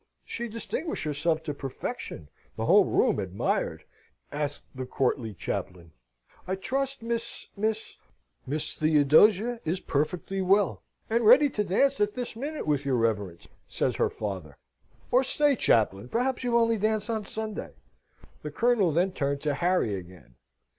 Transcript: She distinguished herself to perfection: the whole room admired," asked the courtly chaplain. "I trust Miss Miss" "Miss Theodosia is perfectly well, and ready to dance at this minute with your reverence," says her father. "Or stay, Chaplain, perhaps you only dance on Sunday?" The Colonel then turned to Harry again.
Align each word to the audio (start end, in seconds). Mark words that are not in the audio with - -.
She 0.25 0.47
distinguished 0.47 1.03
herself 1.03 1.43
to 1.43 1.53
perfection: 1.53 2.27
the 2.55 2.65
whole 2.65 2.85
room 2.85 3.19
admired," 3.19 3.83
asked 4.31 4.63
the 4.73 4.87
courtly 4.87 5.35
chaplain. 5.35 5.91
"I 6.47 6.55
trust 6.55 7.03
Miss 7.03 7.49
Miss" 7.55 7.97
"Miss 8.47 8.75
Theodosia 8.79 9.59
is 9.63 9.79
perfectly 9.79 10.41
well, 10.41 10.81
and 11.07 11.23
ready 11.23 11.51
to 11.51 11.63
dance 11.63 12.01
at 12.01 12.15
this 12.15 12.35
minute 12.35 12.65
with 12.65 12.83
your 12.83 12.95
reverence," 12.95 13.47
says 13.67 13.97
her 13.97 14.09
father. 14.09 14.57
"Or 15.11 15.23
stay, 15.23 15.55
Chaplain, 15.55 16.09
perhaps 16.09 16.43
you 16.43 16.57
only 16.57 16.77
dance 16.79 17.07
on 17.07 17.25
Sunday?" 17.25 17.75
The 18.41 18.49
Colonel 18.49 18.91
then 18.91 19.11
turned 19.11 19.41
to 19.41 19.53
Harry 19.53 19.93
again. 19.93 20.33